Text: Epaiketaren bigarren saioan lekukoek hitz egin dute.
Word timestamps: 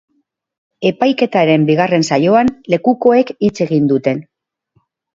Epaiketaren 0.89 1.69
bigarren 1.69 2.07
saioan 2.11 2.51
lekukoek 2.77 3.33
hitz 3.39 3.55
egin 3.71 3.89
dute. 3.97 4.19